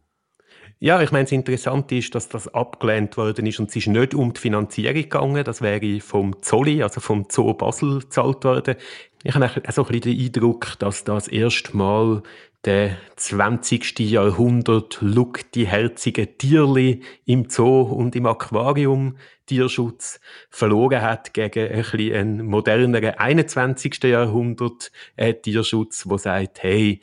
Ja, 0.78 1.00
ich 1.00 1.10
meine, 1.10 1.24
das 1.24 1.32
Interessante 1.32 1.96
ist, 1.96 2.14
dass 2.14 2.28
das 2.28 2.52
abgelehnt 2.52 3.16
worden 3.16 3.46
ist 3.46 3.58
und 3.58 3.70
es 3.70 3.76
ist 3.76 3.86
nicht 3.86 4.14
um 4.14 4.32
die 4.32 4.40
Finanzierung 4.40 4.94
gegangen. 4.94 5.44
Das 5.44 5.62
wäre 5.62 6.00
vom 6.00 6.42
Zolli, 6.42 6.82
also 6.82 7.00
vom 7.00 7.26
Zoo 7.28 7.54
Basel, 7.54 8.00
gezahlt 8.00 8.44
worden. 8.44 8.76
Ich 9.22 9.34
habe 9.34 9.48
so 9.72 9.84
ein 9.84 9.88
bisschen 9.88 10.00
den 10.00 10.26
Eindruck, 10.26 10.76
dass 10.80 11.04
das 11.04 11.28
erste 11.28 11.76
Mal 11.76 12.22
der 12.64 12.96
20. 13.16 13.98
Jahrhundert 13.98 14.98
Look 15.00 15.50
die 15.52 15.66
herzigen 15.66 16.38
Tierli 16.38 17.02
im 17.24 17.48
Zoo 17.48 17.82
und 17.82 18.14
im 18.14 18.26
Aquarium 18.26 19.16
Tierschutz 19.46 20.20
verloren 20.48 21.02
hat 21.02 21.34
gegen 21.34 21.72
ein 21.72 21.82
bisschen 21.82 22.14
einen 22.14 22.46
moderneren 22.46 23.14
21. 23.18 24.04
Jahrhundert 24.04 24.92
äh, 25.16 25.34
Tierschutz, 25.34 26.08
wo 26.08 26.16
sagt, 26.16 26.62
hey, 26.62 27.00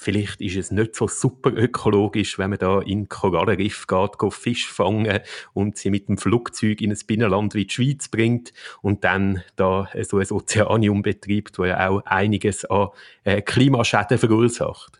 vielleicht 0.00 0.40
ist 0.40 0.56
es 0.56 0.70
nicht 0.70 0.94
so 0.94 1.08
super 1.08 1.52
ökologisch, 1.52 2.38
wenn 2.38 2.50
man 2.50 2.58
da 2.58 2.80
in 2.80 3.08
Korallenriff 3.08 3.86
geht, 3.86 4.18
geht 4.18 4.32
Fisch 4.34 4.68
fangen 4.70 5.20
und 5.52 5.76
sie 5.76 5.90
mit 5.90 6.08
dem 6.08 6.16
Flugzeug 6.18 6.80
in 6.80 6.90
ein 6.90 6.98
Binnenland 7.06 7.54
wie 7.54 7.66
die 7.66 7.74
Schweiz 7.74 8.08
bringt 8.08 8.52
und 8.80 9.04
dann 9.04 9.42
da 9.56 9.88
so 10.02 10.18
ein 10.18 10.30
Ozeanium 10.30 11.02
betreibt, 11.02 11.58
wo 11.58 11.64
ja 11.64 11.88
auch 11.88 12.02
einiges 12.06 12.64
an 12.64 12.88
äh, 13.24 13.42
Klimaschäden 13.42 14.18
verursacht. 14.18 14.99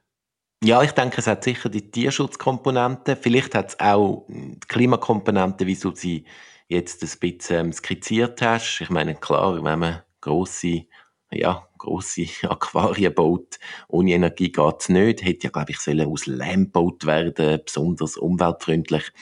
Ja, 0.63 0.83
ich 0.83 0.93
denke, 0.93 1.19
es 1.19 1.27
hat 1.27 1.43
sicher 1.45 1.71
die 1.71 1.91
Tierschutzkomponente. 1.91 3.17
Vielleicht 3.17 3.55
hat 3.55 3.71
es 3.71 3.81
auch 3.81 4.27
die 4.29 4.61
Klimakomponente, 4.69 5.67
wie 5.67 5.75
du 5.75 5.95
sie 5.95 6.27
jetzt 6.69 7.03
ein 7.03 7.19
bisschen 7.19 7.67
ähm, 7.67 7.73
skizziert 7.73 8.43
hast. 8.43 8.81
Ich 8.83 8.91
meine, 8.91 9.15
klar, 9.15 9.65
wenn 9.65 9.79
man 9.79 10.03
grosse, 10.21 10.85
ja, 11.31 11.67
grosse 11.79 12.27
Aquarien 12.43 13.15
baut, 13.15 13.59
ohne 13.89 14.13
Energie 14.13 14.53
geht 14.53 14.75
es 14.81 14.91
nicht. 14.91 15.25
Hätte 15.25 15.45
ja, 15.45 15.51
glaube 15.51 15.71
ich, 15.71 15.79
sollen 15.79 16.07
aus 16.07 16.27
Lehm 16.27 16.67
gebaut 16.67 17.07
werden, 17.07 17.63
besonders 17.65 18.19
umweltfreundlich. 18.19 19.13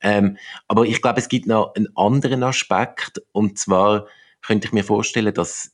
Ähm, 0.00 0.38
aber 0.68 0.84
ich 0.84 1.02
glaube, 1.02 1.18
es 1.18 1.28
gibt 1.28 1.48
noch 1.48 1.74
einen 1.74 1.88
anderen 1.96 2.44
Aspekt. 2.44 3.20
Und 3.32 3.58
zwar 3.58 4.06
könnte 4.40 4.68
ich 4.68 4.72
mir 4.72 4.84
vorstellen, 4.84 5.34
dass 5.34 5.72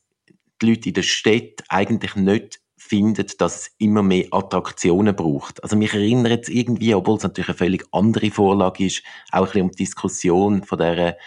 die 0.59 0.69
Leute 0.71 0.89
in 0.89 0.95
der 0.95 1.03
Stadt 1.03 1.63
eigentlich 1.69 2.15
nicht 2.15 2.62
findet, 2.83 3.41
dass 3.41 3.61
es 3.61 3.71
immer 3.77 4.03
mehr 4.03 4.27
Attraktionen 4.31 5.15
braucht. 5.15 5.63
Also 5.63 5.75
mich 5.75 5.93
erinnert 5.93 6.43
es 6.43 6.49
irgendwie, 6.49 6.93
obwohl 6.93 7.17
es 7.17 7.23
natürlich 7.23 7.49
eine 7.49 7.57
völlig 7.57 7.85
andere 7.91 8.29
Vorlage 8.29 8.85
ist, 8.85 9.03
auch 9.31 9.39
ein 9.39 9.45
bisschen 9.45 9.61
um 9.61 9.71
die 9.71 9.77
Diskussion 9.77 10.63
von 10.63 10.77
der 10.77 11.17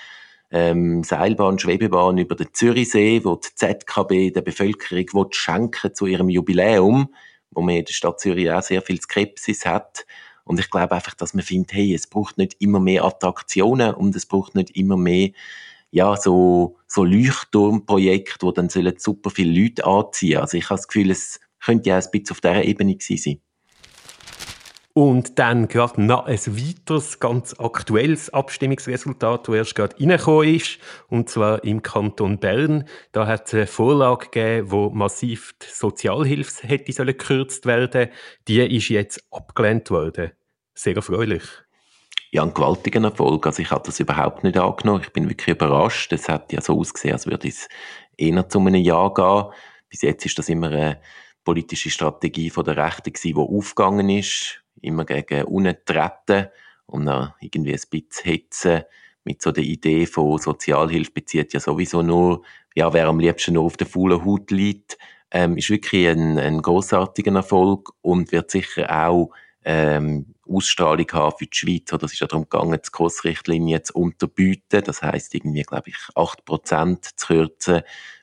ähm, 0.51 1.03
Seilbahn, 1.03 1.59
Schwebebahn 1.59 2.19
über 2.19 2.37
den 2.37 2.53
Zürichsee, 2.53 3.25
wo 3.25 3.37
die 3.37 3.49
ZKB 3.55 4.33
der 4.33 4.43
Bevölkerung 4.43 5.07
will 5.13 5.33
schenken 5.33 5.95
zu 5.95 6.07
ihrem 6.07 6.29
Jubiläum, 6.29 7.13
wo 7.51 7.63
man 7.63 7.75
in 7.75 7.85
der 7.85 7.93
Stadt 7.93 8.21
Zürich 8.21 8.51
auch 8.51 8.63
sehr 8.63 8.83
viel 8.83 9.01
Skepsis 9.01 9.67
hat. 9.67 10.07
Und 10.45 10.61
ich 10.61 10.71
glaube 10.71 10.95
einfach, 10.95 11.15
dass 11.15 11.35
man 11.35 11.43
findet, 11.43 11.73
hey, 11.73 11.95
es 11.95 12.07
braucht 12.07 12.39
nicht 12.39 12.57
immer 12.61 12.79
mehr 12.79 13.05
Attraktionen 13.05 13.95
und 13.95 14.15
es 14.15 14.27
braucht 14.27 14.55
nicht 14.55 14.77
immer 14.77 14.97
mehr 14.97 15.31
ja, 15.91 16.17
so, 16.17 16.77
so 16.87 17.05
Leuchtturmprojekte, 17.05 18.47
wo 18.47 18.53
dann 18.53 18.69
sollen 18.69 18.99
super 18.99 19.31
viele 19.31 19.59
Leute 19.59 19.87
anziehen. 19.87 20.41
Also 20.41 20.57
ich 20.57 20.65
habe 20.65 20.77
das 20.79 20.89
Gefühl, 20.89 21.11
es 21.11 21.41
könnte 21.65 21.91
ja 21.91 21.97
ein 21.97 22.05
bisschen 22.11 22.31
auf 22.31 22.41
dieser 22.41 22.65
Ebene 22.65 22.97
gewesen 22.97 23.23
sein. 23.23 23.41
Und 24.97 25.39
dann 25.39 25.69
gerade 25.69 26.01
noch 26.01 26.25
ein 26.25 26.39
weiteres, 26.39 27.21
ganz 27.21 27.55
aktuelles 27.59 28.31
Abstimmungsresultat, 28.31 29.47
das 29.47 29.55
erst 29.55 29.75
gerade 29.75 29.95
reingekommen 30.01 30.55
ist, 30.55 30.79
und 31.09 31.29
zwar 31.29 31.63
im 31.65 31.83
Kanton 31.83 32.39
Bern. 32.39 32.89
Da 33.13 33.27
hat 33.27 33.47
es 33.47 33.53
eine 33.53 33.67
Vorlage 33.67 34.31
gegeben, 34.31 34.71
wo 34.71 34.89
massiv 34.89 35.53
die 35.61 35.67
Sozialhilfe 35.71 36.67
hätte 36.67 37.05
gekürzt 37.05 37.67
werden 37.67 38.09
Die 38.49 38.61
ist 38.61 38.89
jetzt 38.89 39.23
abgelehnt 39.31 39.91
worden. 39.91 40.33
Sehr 40.73 40.97
erfreulich. 40.97 41.43
ja 42.31 42.43
ein 42.43 42.55
gewaltiger 42.55 43.05
Erfolg. 43.05 43.47
Also 43.47 43.61
ich 43.61 43.71
habe 43.71 43.85
das 43.85 44.01
überhaupt 44.01 44.45
nicht 44.45 44.57
angenommen. 44.57 45.03
Ich 45.03 45.13
bin 45.13 45.29
wirklich 45.29 45.57
überrascht. 45.57 46.11
Es 46.15 46.27
hat 46.27 46.51
ja 46.55 46.63
so 46.63 46.81
ausgesehen, 46.81 47.13
als 47.13 47.27
würde 47.27 47.49
es 47.49 47.69
eher 48.17 48.49
zu 48.49 48.61
einem 48.61 48.77
Ja 48.77 49.11
gehen. 49.11 49.53
Bis 49.91 50.01
jetzt 50.01 50.25
ist 50.25 50.39
das 50.39 50.49
immer 50.49 50.69
eine 50.69 51.01
politische 51.47 51.91
Strategie 51.91 52.51
von 52.51 52.65
der 52.65 52.77
Rechten 52.77 53.15
gewesen, 53.15 53.35
die 53.35 53.57
aufgegangen 53.57 54.11
ist. 54.11 54.63
Immer 54.83 55.07
gegen 55.07 55.45
unten 55.45 55.77
treten 55.87 56.49
und 56.85 57.07
dann 57.07 57.33
irgendwie 57.41 57.73
ein 57.73 57.81
bisschen 57.91 58.25
hetzen 58.25 58.83
mit 59.27 59.43
so 59.43 59.51
der 59.51 59.65
Idee 59.65 60.07
von 60.07 60.39
Sozialhilfe 60.39 61.11
bezieht 61.11 61.53
ja 61.53 61.61
sowieso 61.61 62.01
nur, 62.01 62.43
ja, 62.75 62.93
wer 62.93 63.09
am 63.09 63.19
liebsten 63.19 63.55
nur 63.55 63.65
auf 63.65 63.77
der 63.77 63.87
faulen 63.87 64.25
Haut 64.25 64.51
liegt, 64.53 64.99
ähm, 65.33 65.57
ist 65.57 65.69
wirklich 65.69 66.07
ein, 66.09 66.39
ein 66.39 66.63
großartiger 66.63 67.35
Erfolg 67.35 67.91
und 68.03 68.31
wird 68.31 68.53
sicher 68.53 68.89
auch 69.09 69.31
ähm, 69.65 70.35
Ausstrahlung 70.49 71.11
haben 71.13 71.37
für 71.37 71.47
die 71.47 71.57
Schweiz. 71.57 71.93
Oder 71.93 72.05
es 72.05 72.13
ist 72.13 72.21
ja 72.21 72.29
darum 72.29 72.45
gegangen, 72.49 72.79
die 72.85 72.91
Kursrichtlinien 72.91 73.83
zu 73.83 73.95
unterbieten. 73.95 74.83
Das 74.85 75.03
heißt 75.03 75.35
irgendwie, 75.35 75.63
glaube 75.63 75.89
ich, 75.89 75.97
8% 76.15 77.17
zu 77.17 77.27
kürzen, 77.27 77.83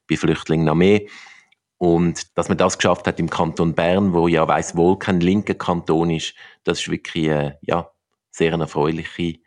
bei 0.09 0.15
Flüchtlingen 0.15 0.65
noch 0.65 0.75
mehr. 0.75 1.01
Und 1.83 2.37
dass 2.37 2.47
man 2.47 2.57
das 2.57 2.77
geschafft 2.77 3.07
hat 3.07 3.19
im 3.19 3.29
Kanton 3.29 3.73
Bern, 3.73 4.13
wo 4.13 4.29
ja 4.29 4.47
weiß 4.47 4.77
wohl 4.77 4.97
kein 4.97 5.19
linker 5.19 5.53
Kanton 5.53 6.11
ist, 6.11 6.33
das 6.63 6.79
ist 6.79 6.89
wirklich 6.89 7.27
äh, 7.27 7.55
ja, 7.59 7.91
sehr 8.31 8.53
eine 8.53 8.63
erfreuliche 8.63 9.39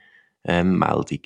ähm, 0.44 0.80
Meldung. 0.80 1.20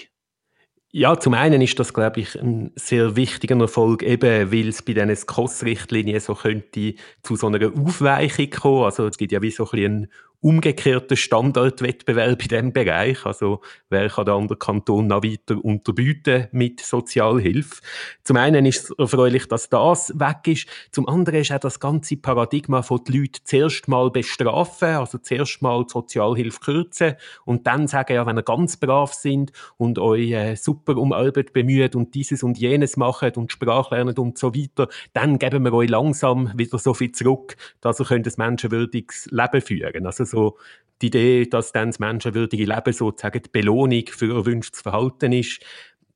Ja, 0.93 1.19
zum 1.19 1.35
einen 1.35 1.63
ist 1.63 1.77
das, 1.81 1.95
glaube 1.95 2.21
ich, 2.21 2.37
ein 2.37 2.71
sehr 2.77 3.17
wichtiger 3.17 3.59
Erfolg, 3.59 4.05
eben 4.05 4.53
weil 4.53 4.69
es 4.69 4.83
bei 4.83 4.93
diesen 4.93 5.17
SKOS-Richtlinien 5.17 6.21
so 6.21 6.37
könnte 6.37 6.95
zu 7.25 7.35
so 7.35 7.49
einer 7.49 7.73
Aufweichung 7.77 8.51
kommen. 8.51 8.85
Also 8.85 9.09
es 9.09 9.19
gibt 9.19 9.33
ja 9.33 9.43
wie 9.43 9.51
so 9.51 9.69
ein 9.73 9.85
einen 9.85 10.13
umgekehrten 10.43 11.17
Standardwettbewerb 11.17 12.43
in 12.43 12.49
diesem 12.49 12.73
Bereich. 12.73 13.27
Also 13.27 13.61
wer 13.91 14.09
kann 14.09 14.25
der 14.25 14.35
andere 14.35 14.59
Kanton 14.59 15.07
noch 15.07 15.23
weiter 15.23 15.63
unterbieten 15.63 16.49
mit 16.53 16.81
Sozialhilfe? 16.81 17.83
Zum 18.25 18.39
einen 18.39 18.65
ist 18.65 18.85
es 18.85 18.99
erfreulich, 18.99 19.49
dass 19.49 19.69
das 19.69 20.19
weg 20.19 20.47
ist. 20.47 20.67
Zum 20.93 21.09
anderen 21.09 21.41
ist 21.41 21.53
auch 21.53 21.59
das 21.59 21.79
ganze 21.79 22.17
Paradigma 22.17 22.83
von 22.83 23.05
den 23.05 23.21
Leuten 23.21 23.41
zuerst 23.45 23.87
mal 23.87 24.11
bestrafen, 24.11 24.97
also 24.97 25.19
zuerst 25.19 25.61
mal 25.61 25.85
die 25.85 25.93
Sozialhilfe 25.93 26.61
kürzen 26.61 27.15
und 27.45 27.67
dann 27.67 27.87
sagen, 27.87 28.15
ja, 28.15 28.25
wenn 28.25 28.39
ihr 28.39 28.43
ganz 28.43 28.79
brav 28.79 29.13
sind 29.13 29.53
und 29.77 29.99
euch 29.99 30.31
äh, 30.33 30.55
super 30.57 30.97
um 30.97 31.13
Arbeit 31.13 31.53
bemüht 31.53 31.95
und 31.95 32.15
dieses 32.15 32.43
und 32.43 32.59
jenes 32.59 32.97
macht 32.97 33.37
und 33.37 33.53
Sprache 33.53 33.95
lernt 33.95 34.19
und 34.19 34.39
so 34.39 34.55
weiter, 34.55 34.89
dann 35.13 35.39
geben 35.39 35.65
wir 35.65 35.73
euch 35.75 35.91
langsam 35.91 36.51
wieder 36.57 36.79
so 36.79 36.95
viel 36.95 37.13
zurück, 37.13 37.57
dass 37.81 38.01
ihr 38.01 38.07
könnt 38.07 38.27
ein 38.27 38.33
menschenwürdiges 38.37 39.29
Leben 39.31 39.61
führen. 39.61 40.07
Also 40.07 40.30
so 40.31 40.57
die 41.03 41.07
Idee, 41.07 41.47
dass 41.47 41.73
dann 41.73 41.91
das 41.91 41.99
menschenwürdige 41.99 42.65
Leben 42.65 42.93
sozusagen 42.93 43.43
die 43.43 43.51
Belohnung 43.51 44.05
für 44.07 44.35
erwünschtes 44.35 44.83
Verhalten 44.83 45.33
ist, 45.33 45.61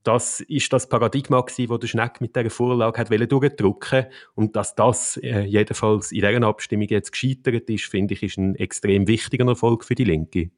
das 0.04 0.40
ist 0.40 0.72
das 0.72 0.88
Paradigma 0.88 1.40
gewesen, 1.40 1.68
das 1.70 1.80
der 1.80 1.86
Schneck 1.86 2.20
mit 2.20 2.36
dieser 2.36 2.50
Vorlage 2.50 3.00
hat 3.00 3.10
durchdrücken 3.10 4.06
und 4.34 4.54
dass 4.54 4.74
das 4.74 5.16
äh, 5.16 5.40
jedenfalls 5.40 6.12
in 6.12 6.20
dieser 6.20 6.46
Abstimmung 6.46 6.88
jetzt 6.88 7.10
gescheitert 7.10 7.68
ist, 7.70 7.86
finde 7.86 8.14
ich, 8.14 8.22
ist 8.22 8.36
ein 8.36 8.54
extrem 8.56 9.08
wichtiger 9.08 9.46
Erfolg 9.46 9.84
für 9.84 9.94
die 9.94 10.04
Linke. 10.04 10.50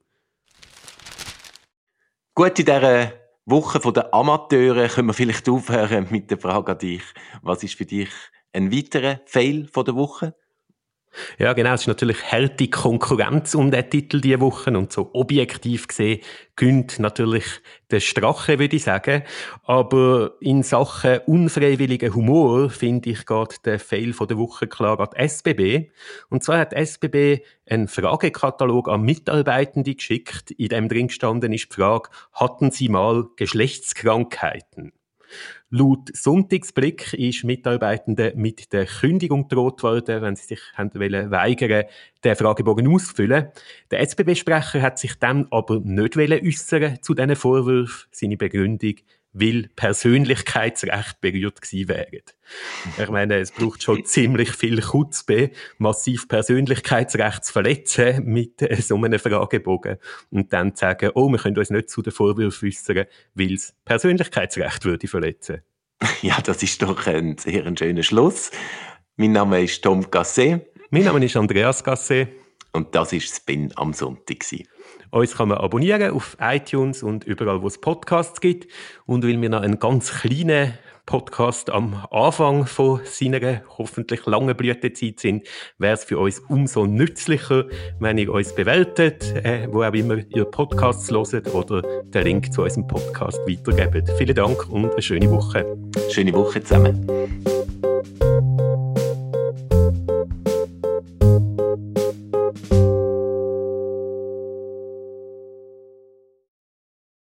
Gut, 2.34 2.58
in 2.58 2.64
dieser 2.66 3.12
Woche 3.46 3.92
der 3.92 4.12
Amateure 4.12 4.88
können 4.88 5.08
wir 5.08 5.14
vielleicht 5.14 5.48
aufhören 5.48 6.08
mit 6.10 6.30
der 6.30 6.38
Frage 6.38 6.72
an 6.72 6.78
dich. 6.78 7.02
Was 7.42 7.62
ist 7.62 7.76
für 7.76 7.86
dich 7.86 8.10
ein 8.52 8.72
weiterer 8.72 9.20
Fail 9.26 9.68
der 9.74 9.94
Woche? 9.94 10.34
Ja, 11.38 11.52
genau. 11.52 11.74
Es 11.74 11.82
ist 11.82 11.86
natürlich 11.86 12.30
harte 12.30 12.68
Konkurrenz 12.68 13.54
um 13.54 13.70
den 13.70 13.88
Titel 13.88 14.20
diese 14.20 14.40
Woche. 14.40 14.76
Und 14.76 14.92
so 14.92 15.10
objektiv 15.12 15.88
gesehen 15.88 16.20
gönnt 16.56 16.98
natürlich 16.98 17.44
der 17.90 18.00
Strache, 18.00 18.58
würde 18.58 18.76
ich 18.76 18.84
sagen. 18.84 19.22
Aber 19.64 20.32
in 20.40 20.62
Sachen 20.62 21.18
unfreiwilligen 21.26 22.14
Humor 22.14 22.70
finde 22.70 23.10
ich 23.10 23.26
gerade 23.26 23.54
der 23.64 23.78
Fail 23.78 24.12
von 24.12 24.28
der 24.28 24.38
Woche 24.38 24.66
klar 24.66 24.98
an 24.98 25.08
die 25.14 25.20
SBB. 25.20 25.90
Und 26.28 26.42
zwar 26.42 26.58
hat 26.58 26.72
die 26.72 26.76
SBB 26.76 27.44
einen 27.68 27.88
Fragekatalog 27.88 28.88
an 28.88 29.02
Mitarbeitende 29.02 29.94
geschickt. 29.94 30.50
In 30.52 30.68
dem 30.68 30.88
drin 30.88 31.08
gestanden 31.08 31.52
ist 31.52 31.70
die 31.70 31.74
Frage, 31.74 32.10
hatten 32.32 32.70
Sie 32.70 32.88
mal 32.88 33.26
Geschlechtskrankheiten? 33.36 34.92
Laut 35.70 36.14
Sonntagsblick 36.14 37.12
ist 37.14 37.44
Mitarbeitenden 37.44 38.40
mit 38.40 38.72
der 38.72 38.86
Kündigung 38.86 39.48
droht 39.48 39.82
worden, 39.82 40.22
wenn 40.22 40.36
sie 40.36 40.46
sich 40.46 40.60
wollen 40.76 41.30
weigern, 41.30 41.84
den 42.24 42.36
Fragebogen 42.36 42.88
auszufüllen. 42.88 43.48
Der 43.90 44.00
SBB-Sprecher 44.00 44.82
hat 44.82 44.98
sich 44.98 45.18
dann 45.18 45.46
aber 45.50 45.80
nicht 45.80 46.16
äußern 46.16 47.02
zu 47.02 47.14
diesen 47.14 47.36
Vorwürfen. 47.36 48.08
Seine 48.12 48.36
Begründung, 48.36 48.94
weil 49.38 49.68
Persönlichkeitsrecht 49.76 51.20
berührt 51.20 51.60
gewesen 51.60 51.88
wären. 51.88 52.22
Ich 52.98 53.08
meine, 53.10 53.38
es 53.38 53.52
braucht 53.52 53.82
schon 53.82 54.04
ziemlich 54.06 54.50
viel 54.50 54.80
Kutzbe, 54.80 55.50
massiv 55.78 56.26
Persönlichkeitsrecht 56.26 57.44
zu 57.44 57.52
verletzen 57.52 58.24
mit 58.24 58.66
so 58.80 58.96
einem 58.96 59.18
Fragebogen 59.18 59.98
und 60.30 60.52
dann 60.52 60.74
zu 60.74 60.80
sagen, 60.80 61.10
oh, 61.14 61.28
wir 61.28 61.38
können 61.38 61.58
uns 61.58 61.70
nicht 61.70 61.90
zu 61.90 62.00
den 62.00 62.12
Vorwürfen 62.12 62.68
äußern, 62.68 63.04
weil 63.34 63.54
es 63.54 63.74
Persönlichkeitsrecht 63.84 64.84
würde 64.84 65.06
verletzen. 65.06 65.62
Ja, 66.22 66.38
das 66.40 66.62
ist 66.62 66.82
doch 66.82 67.06
ein 67.06 67.36
sehr 67.38 67.66
ein 67.66 67.76
schöner 67.76 68.02
Schluss. 68.02 68.50
Mein 69.16 69.32
Name 69.32 69.62
ist 69.62 69.82
Tom 69.82 70.10
Gasset. 70.10 70.66
Mein 70.90 71.04
Name 71.04 71.24
ist 71.24 71.36
Andreas 71.36 71.82
Gasset. 71.84 72.28
Und 72.76 72.94
das 72.94 73.12
war 73.12 73.20
Spin 73.20 73.72
am 73.76 73.94
Sonntag. 73.94 74.44
Uns 75.10 75.36
kann 75.36 75.48
man 75.48 75.58
abonnieren 75.58 76.12
auf 76.12 76.36
iTunes 76.40 77.02
und 77.02 77.24
überall, 77.24 77.62
wo 77.62 77.66
es 77.68 77.80
Podcasts 77.80 78.40
gibt. 78.40 78.70
Und 79.06 79.24
weil 79.24 79.40
wir 79.40 79.48
noch 79.48 79.62
einen 79.62 79.78
ganz 79.78 80.12
kleinen 80.12 80.74
Podcast 81.06 81.70
am 81.70 82.06
Anfang 82.10 82.66
von 82.66 83.00
seiner 83.04 83.62
hoffentlich 83.78 84.26
langen 84.26 84.54
Blütezeit 84.56 85.20
sind, 85.20 85.46
wäre 85.78 85.94
es 85.94 86.04
für 86.04 86.18
uns 86.18 86.40
umso 86.40 86.84
nützlicher, 86.84 87.64
wenn 88.00 88.18
ihr 88.18 88.30
uns 88.30 88.54
bewertet, 88.54 89.22
äh, 89.42 89.68
wo 89.70 89.82
auch 89.82 89.94
immer 89.94 90.18
ihr 90.34 90.44
Podcasts 90.44 91.10
hört 91.10 91.54
oder 91.54 91.82
den 92.02 92.24
Link 92.24 92.52
zu 92.52 92.62
unserem 92.62 92.88
Podcast 92.88 93.38
weitergebt. 93.48 94.10
Vielen 94.18 94.34
Dank 94.34 94.68
und 94.68 94.92
eine 94.92 95.00
schöne 95.00 95.30
Woche. 95.30 95.78
Schöne 96.10 96.32
Woche 96.34 96.62
zusammen. 96.62 97.06